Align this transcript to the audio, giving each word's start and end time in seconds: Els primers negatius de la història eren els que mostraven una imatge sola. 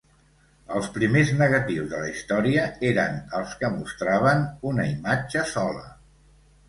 Els 0.77 0.87
primers 0.95 1.33
negatius 1.41 1.91
de 1.91 1.99
la 2.03 2.07
història 2.13 2.63
eren 2.93 3.21
els 3.41 3.53
que 3.61 3.71
mostraven 3.77 4.43
una 4.71 4.87
imatge 4.95 5.45
sola. 5.57 5.85